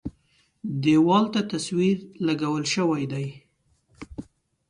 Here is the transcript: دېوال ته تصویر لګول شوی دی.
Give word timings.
دېوال 0.81 1.25
ته 1.33 1.41
تصویر 1.51 1.97
لګول 2.27 2.63
شوی 2.73 3.03
دی. 3.11 3.27